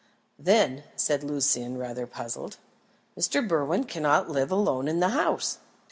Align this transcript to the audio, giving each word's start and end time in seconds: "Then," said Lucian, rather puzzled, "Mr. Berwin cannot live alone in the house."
"Then," 0.39 0.85
said 0.95 1.23
Lucian, 1.23 1.77
rather 1.77 2.07
puzzled, 2.07 2.57
"Mr. 3.15 3.47
Berwin 3.47 3.83
cannot 3.83 4.31
live 4.31 4.49
alone 4.51 4.87
in 4.87 4.99
the 4.99 5.09
house." 5.09 5.59